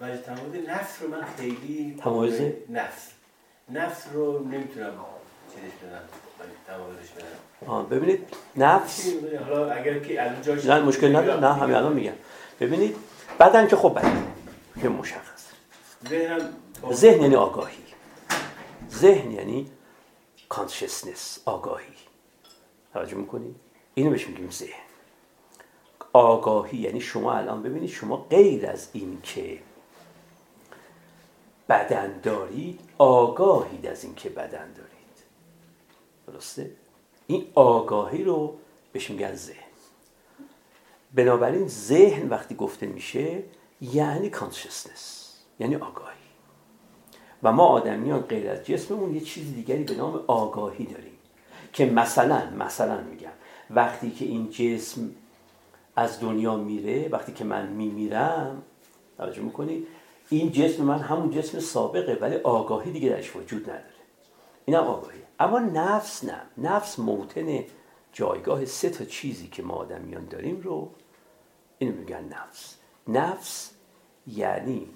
[0.00, 3.10] ولی تمایز نفس رو من خیلی تمایز نفس.
[3.68, 4.92] نفس رو نمی‌تونم
[5.54, 7.86] چیزش بدم تمایزش بدم.
[7.88, 9.06] ببینید نفس
[9.48, 11.40] حالا اگر که الان جاش نه مشکل نداره.
[11.40, 12.12] نه همین الان میگم.
[12.60, 12.96] ببینید
[13.40, 14.32] بدن که خب بدن
[14.82, 15.46] که مشخص.
[16.92, 17.82] ذهن یعنی آگاهی.
[18.90, 19.70] ذهن یعنی
[20.48, 21.94] کانشسنس آگاهی.
[22.92, 23.56] توجه می‌کنید
[23.94, 24.91] اینو بهش میگیم ذهن.
[26.12, 26.78] آگاهی.
[26.78, 29.58] یعنی شما الان ببینید شما غیر از این که
[31.68, 34.92] بدن دارید آگاهید از این که بدن دارید.
[36.26, 36.70] درسته؟
[37.26, 38.54] این آگاهی رو
[38.92, 39.56] بهش میگن ذهن.
[41.14, 43.42] بنابراین ذهن وقتی گفته میشه
[43.80, 46.12] یعنی کانشسنس یعنی آگاهی.
[47.42, 51.18] و ما آدمیان غیر از جسممون یه چیز دیگری به نام آگاهی داریم
[51.72, 53.30] که مثلا مثلا میگم
[53.70, 55.10] وقتی که این جسم
[55.96, 58.62] از دنیا میره وقتی که من میمیرم
[59.16, 59.86] توجه می‌کنی؟
[60.28, 63.84] این جسم من همون جسم سابقه ولی آگاهی دیگه درش وجود نداره.
[64.64, 65.18] اینم آگاهی.
[65.40, 66.42] اما نفس نه.
[66.58, 67.64] نفس موتن
[68.12, 70.90] جایگاه سه تا چیزی که ما آدمیان داریم رو
[71.78, 72.76] اینو میگن نفس.
[73.08, 73.70] نفس
[74.26, 74.88] یعنی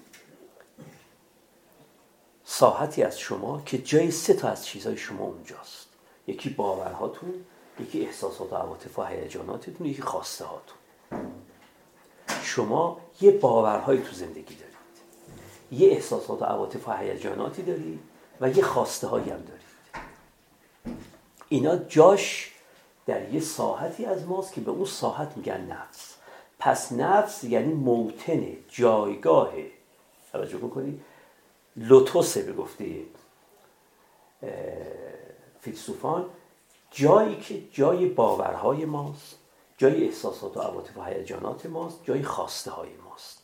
[2.43, 5.87] ساحتی از شما که جای سه تا از چیزهای شما اونجاست.
[6.27, 7.33] یکی باورهاتون
[7.79, 10.76] یکی احساسات و عواطف و هیجاناتتون یکی خواسته هاتون
[12.43, 14.77] شما یه باورهایی تو زندگی دارید.
[15.71, 17.99] یه احساسات و عواطف و هیجاناتی دارید
[18.41, 19.67] و یه خواسته هایی هم دارید.
[21.49, 22.51] اینا جاش
[23.05, 26.15] در یه ساحتی از ماست که به اون ساحت میگن نفس.
[26.59, 29.53] پس نفس یعنی موتن جایگاه.
[30.31, 31.01] توجه می‌کنید
[31.75, 32.85] لوتوسه به گفته
[35.61, 36.25] فیلسوفان.
[36.91, 39.35] جایی که جای باورهای ماست.
[39.77, 43.43] جای احساسات و عواطف و هیجانات ماست جای خواسته های ماست.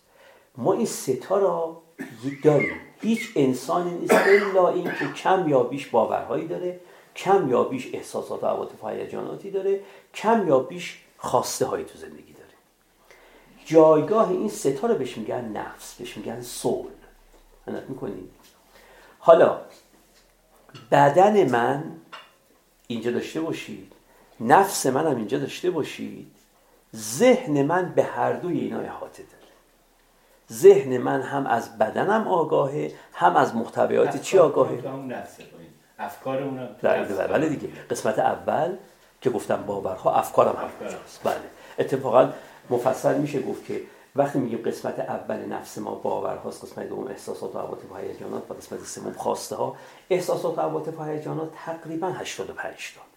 [0.57, 1.81] ما این ستا را
[2.43, 2.77] داریم.
[3.01, 6.79] هیچ انسانی نیست الا این که کم یا بیش باورهایی داره
[7.15, 9.79] کم یا بیش احساسات و عواطف و هیجاناتی داره
[10.13, 12.53] کم یا بیش خواسته هایی تو زندگی داره.
[13.65, 16.91] جایگاه این ستا رو بهش میگن نفس بهش میگن سول
[17.67, 18.29] منت می‌کنید
[19.19, 19.61] حالا
[20.91, 21.83] بدن من
[22.87, 23.92] اینجا داشته باشید.
[24.39, 26.31] نفس منم اینجا داشته باشید.
[26.95, 29.43] ذهن من به هر دوی اینا احاطه داره.
[30.51, 34.81] ذهن من هم از بدنم آگاهه هم از محتویات چی آگاهه؟
[35.99, 36.43] افکار
[37.27, 37.67] بله دیگه.
[37.89, 38.75] قسمت اول
[39.21, 40.69] که گفتم باورها افکارم هم
[41.23, 41.35] بله.
[41.79, 42.29] اتفاقا
[42.69, 43.81] مفصل میشه گفت که
[44.15, 48.53] وقتی میگیم قسمت اول نفس ما باورهاست قسمت دوم احساسات و عواطف و هیجانات و
[48.53, 49.75] قسمت سوم خواسته ها
[50.09, 53.12] احساسات و عواطف و هیجانات تقریبا 85 تا.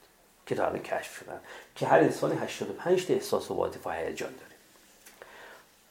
[0.47, 1.41] که تا الان کشف شدن
[1.75, 4.53] که هر انسان 85 تا احساس و عواطف و هیجان داره.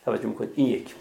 [0.05, 0.95] توجه می‌کنید این یک.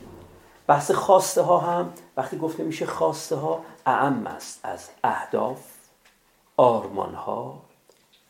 [0.67, 5.61] بحث خواسته ها هم وقتی گفته میشه خواسته ها اعم است از اهداف
[6.57, 7.63] آرمان ها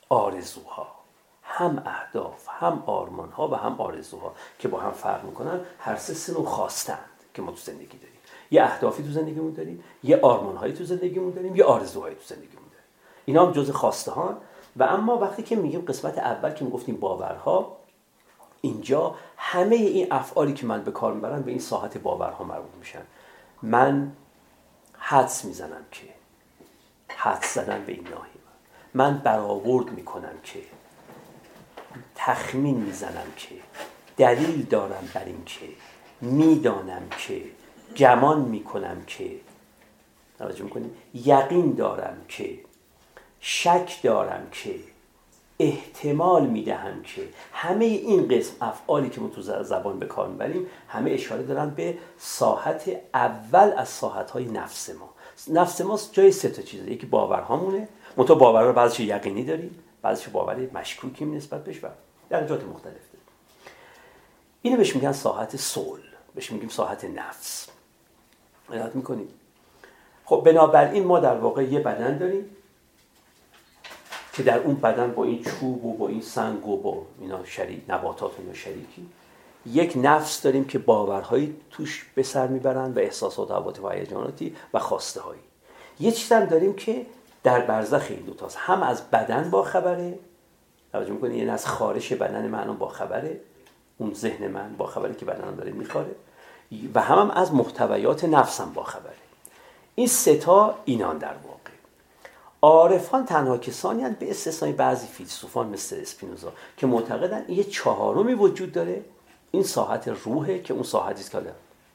[0.08, 0.94] آرزوها.
[1.42, 6.32] هم اهداف هم آرمان ها و هم آرزوها که با هم فرق می‌کنن هر سه
[6.32, 6.98] نوع خواستند
[7.34, 8.18] که ما تو زندگی داریم.
[8.50, 12.64] یه اهدافی تو زندگیمون داریم یه آرمان هایی تو زندگیمون داریم یه آرزوهایی تو زندگیمون
[12.64, 12.86] داریم.
[13.24, 14.38] اینا هم جز خواسته ها
[14.76, 17.76] و اما وقتی که میگیم قسمت اول که می‌گفتیم باورها
[18.60, 23.02] اینجا همه این افعالی که من به کار می‌برم به این ساحت باورها مربوط میشن.
[23.62, 24.12] من
[24.92, 26.06] حدس می‌زنم که
[27.08, 28.34] حدس زدن به این ناحیه.
[28.94, 30.60] من برآورد می‌کنم که
[32.14, 33.54] تخمین می‌زنم که
[34.16, 35.66] دلیل دارم بر این که
[36.20, 37.42] می‌دانم که
[37.96, 39.30] گمان می‌کنم که
[40.38, 42.58] توجه می‌کنیم یقین دارم که
[43.46, 44.74] شک دارم که
[45.58, 51.10] احتمال می‌دهم که همه این قسم افعالی که ما تو زبان به کار می‌بریم همه
[51.10, 55.10] اشاره دارن به ساحت اول از ساحت های نفس ما.
[55.48, 56.90] نفس ما جای سه تا چیزه.
[56.90, 57.88] یکی باورهامونه.
[58.16, 61.80] منتها باورها رو بعضیش یقینی داریم بعضیش باور مشکوکی نسبت بهش
[62.30, 63.26] درجات مختلف داریم.
[64.62, 66.00] اینو بهش میگن ساحت سول
[66.34, 67.68] بهش میگیم ساحت نفس.
[68.70, 69.28] عنایت می‌کنیم
[70.24, 72.53] خب بنابراین ما در واقع یه بدن داریم.
[74.34, 77.82] که در اون بدن با این چوب و با این سنگ و با اینا شریک
[77.88, 79.08] نباتات و شریکی.
[79.66, 84.56] یک نفس داریم که باورهایی توش به سر می‌برن و احساسات و عواطف و هیجاناتی
[84.74, 85.40] و خواسته هایی
[86.00, 87.06] یه چیز هم داریم که
[87.42, 90.18] در برزخ این دوتاست هم از بدن با خبره.
[90.92, 93.40] توجه می‌کنید یعنی از خارش بدن من با خبره.
[93.98, 96.14] اون ذهن من با خبره که بدنم داره میخواره
[96.94, 99.14] و هم, هم از محتویات نفسم با خبره.
[99.94, 101.73] این ستا اینان در واقع.
[102.64, 108.72] عارفان تنها کسانی هستند به استثنای بعضی فیلسوفان مثل اسپینوزا که معتقدن یه چهارمی وجود
[108.72, 109.02] داره.
[109.50, 111.38] این ساحت روحه که اون ساحتی است که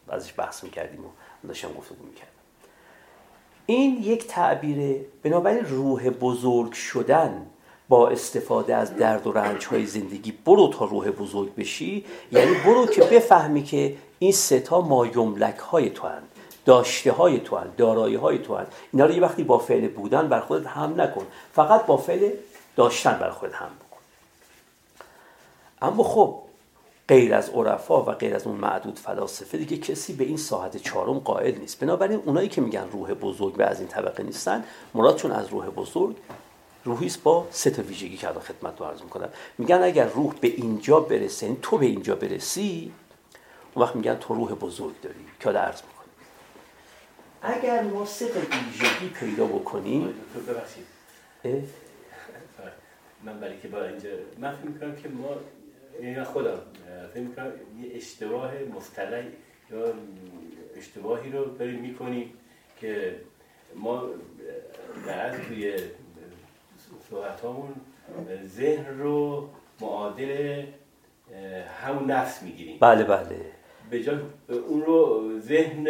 [0.09, 2.31] ازش بحث می‌کردیم و داشتم گفتگو می‌کردم.
[3.65, 7.45] این یک تعبیره بنابراین روح بزرگ شدن
[7.89, 12.05] با استفاده از درد و رنج های زندگی برو تا روح بزرگ بشی.
[12.31, 16.21] یعنی برو که بفهمی که این ستا مایملک های تو هن.
[16.69, 17.67] داشته های تو هن.
[17.77, 18.65] دارایی های تو هن.
[18.93, 21.27] اینا رو یه وقتی با فعل بودن بر خودت هم نکن.
[21.53, 22.29] فقط با فعل
[22.75, 23.97] داشتن بر خودت هم بکن.
[25.81, 26.35] اما خب
[27.07, 31.19] غیر از عرفا و غیر از اون معدود فلاسفه دیگه کسی به این ساحت چهارم
[31.19, 31.79] قائل نیست.
[31.79, 36.15] بنابراین اونایی که میگن روح بزرگ و از این طبقه نیستن مرادشون از روح بزرگ
[36.85, 39.29] روحی با سه تا ویژگی که الان خدمت رو عرض می‌کنم.
[39.57, 42.91] میگن اگر روح به اینجا برسه یعنی تو به اینجا برسی
[43.75, 45.15] اون وقت میگن تو روح بزرگ داری.
[45.39, 45.98] که عرض می‌کنم.
[47.41, 50.13] اگر ما سه ویژگی پیدا بکنیم
[50.47, 50.85] ببخشید.
[53.23, 55.29] من برای که با اینجا من فکر می‌کنم که ما
[55.99, 56.59] این خودم
[57.13, 59.23] فکر می‌کنم یه اشتباه مفتلع
[59.71, 59.93] یا
[60.77, 62.33] اشتباهی رو داریم می‌کنیم
[62.81, 63.15] که
[63.75, 64.03] ما
[65.07, 65.73] بعد توی
[67.09, 67.75] صحبت همون
[68.45, 69.49] ذهن رو
[69.81, 70.65] معادل
[71.81, 72.77] همون نفس می‌گیریم.
[72.81, 73.58] بله بله.
[73.91, 74.17] به جای
[74.67, 75.83] اون رو ذهن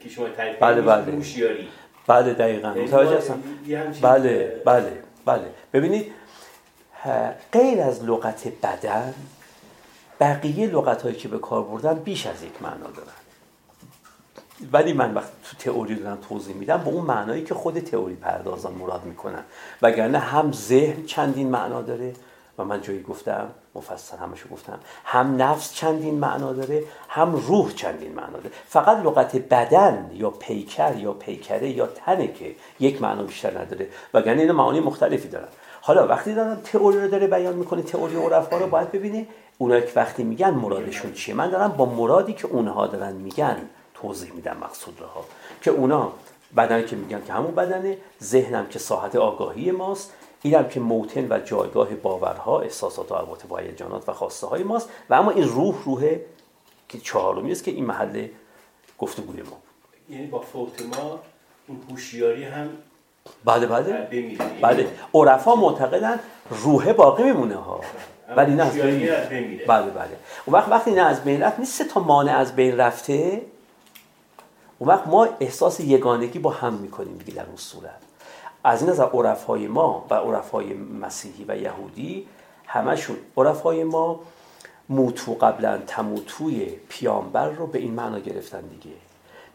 [0.00, 0.80] که شما تعریف بله.
[0.82, 1.66] بله
[2.06, 2.68] بله دقیقا.
[2.68, 3.42] یعنی متوجه هستم.
[4.02, 4.92] بله بله
[5.24, 5.44] بله.
[5.72, 6.12] ببینید
[7.52, 9.14] غیر از لغت بدن
[10.20, 13.08] بقیه لغت هایی که به کار بردن بیش از یک معنا دارن.
[14.72, 18.74] ولی من وقتی تو تئوری دارم توضیح میدم به اون معنایی که خود تئوری پردازان
[18.74, 19.42] مراد می‌کنن.
[19.82, 22.12] وگرنه هم ذهن چندین معنا داره
[22.58, 24.78] و من جایی گفتم مفصل همشو گفتم.
[25.04, 28.50] هم نفس چندین معنا داره هم روح چندین معنا داره.
[28.68, 33.88] فقط لغت بدن یا پیکر یا پیکره یا تنه که یک معنا بیشتر نداره.
[34.14, 35.48] وگرنه این معانی مختلفی دارن.
[35.80, 39.26] حالا وقتی دارم تئوری رو داره بیان می‌کنه تئوری عرفا رو باید ببینه.
[39.58, 43.56] اونایی که وقتی میگن مرادشون چیه؟ من دارم با مرادی که اونها دارن میگن
[43.94, 45.24] توضیح میدم مقصود رو ها
[45.62, 46.12] که اونا
[46.56, 50.12] بدن که میگن که همون بدنه ذهنم که ساحت آگاهی ماست.
[50.44, 55.30] اینم که موتن و جایگاه باورها احساسات و البته و خواسته های ماست و اما
[55.30, 56.16] این روح روح
[56.88, 58.26] که چهارمی است که این محل
[58.98, 59.56] گفتگوی ما
[60.10, 61.20] یعنی با فوت ما
[61.68, 62.68] این هوشیاری هم
[63.44, 64.08] بله بله.
[64.62, 64.88] بله.
[65.14, 67.80] عرفا معتقدن روح باقی میمونه ها.
[68.36, 69.08] ولی نه از بین
[69.68, 70.16] بله بله.
[70.46, 73.42] اون وقت وقتی نه از بین رفت نیست تا مانع از بین رفته.
[74.78, 78.00] اون وقت ما احساس یگانگی با هم می‌کنیم دیگه در اون صورت.
[78.64, 82.26] از این نظر عرفای ما و عرفای مسیحی و یهودی
[82.66, 84.20] همشون عرفای ما
[84.88, 88.96] موتو قبلا تموتوی پیامبر رو به این معنا گرفتن دیگه.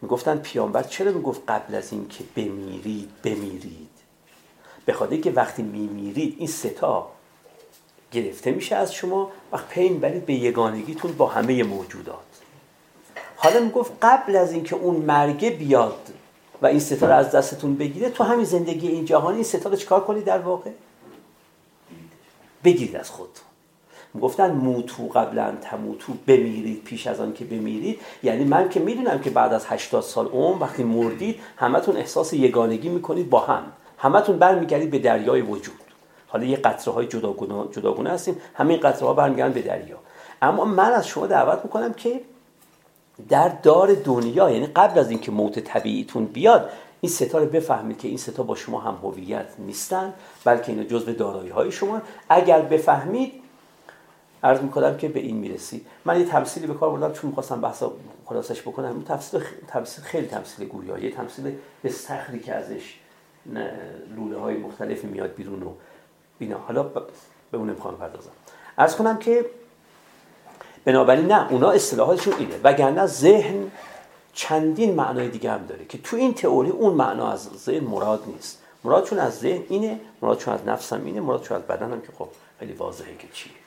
[0.02, 3.90] می‌گفتن پیامبر چرا می‌گفت قبل از این که بمیرید بمیرید؟
[4.86, 7.08] به خاطر که وقتی میمیرید این ستا
[8.12, 12.16] گرفته میشه از شما وقت پین برید به یگانگیتون با همه موجودات.
[13.36, 16.14] حالا می‌گفت قبل از اینکه اون مرگه بیاد
[16.62, 18.10] و این ستاره از دستتون بگیره.
[18.10, 20.72] تو همین زندگی این جهانی این ستاره چیکار کنید در واقع؟
[22.64, 23.30] بگیرید از خود
[24.22, 28.00] گفتن موتو قبلا تموتو بمیرید پیش از آن که بمیرید.
[28.24, 32.90] یعنی من که می‌دونم که بعد از 80 سال عمر وقتی مردید همتون احساس یگانگی
[32.90, 33.64] می‌کنید با هم.
[33.98, 35.76] همتون برمیگردید به دریای وجود.
[36.28, 38.38] حالا یه قطره های جداگونه جداگونه هستیم.
[38.54, 39.98] همین قطره ها برمیگردن به دریا.
[40.42, 42.22] اما من از شما دعوت می‌کنم که
[43.30, 46.70] در دار دنیا یعنی قبل از اینکه موت طبیعیتون بیاد
[47.02, 50.14] این ستاره بفهمید که این ستا با شما هم هویت نیستن
[50.46, 53.34] بلکه اینا جزء دارایی های شما اگر بفهمید
[54.44, 55.86] عرض می‌کنم که به این می‌رسید.
[56.06, 57.84] من یه تمثیلی به کار بردم چون می‌خواستم بحث
[58.26, 58.90] خلاصش بکنم.
[58.96, 63.00] این تمثیل, تمثیل خیلی تمثیل گویایی یه تمثیل استخری که ازش
[64.16, 65.70] لوله های مختلفی میاد بیرون و
[66.40, 66.58] اینا.
[66.58, 66.84] حالا
[67.52, 68.32] به اون پردازم.
[68.78, 69.46] عرض کنم که
[70.86, 72.56] بنابراین نه اونا اصطلاحاتشون اینه.
[72.64, 73.72] وگرنه ذهن
[74.34, 78.60] چندین معنای دیگه هم داره که تو این تئوری اون معنا از ذهن مراد نیست.
[78.84, 82.28] مرادشون از ذهن اینه مرادشون از نفسم اینه مرادشون از بدنم که خب
[82.60, 83.59] خیلی واضحه که چیه.